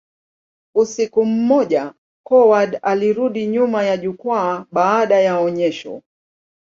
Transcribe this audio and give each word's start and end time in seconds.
Usiku 0.75 1.25
mmoja, 1.25 1.93
Coward 2.27 2.79
alirudi 2.81 3.47
nyuma 3.47 3.83
ya 3.83 3.97
jukwaa 3.97 4.65
baada 4.71 5.19
ya 5.19 5.39
onyesho. 5.39 6.01